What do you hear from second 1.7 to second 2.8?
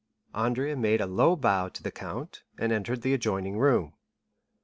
the count, and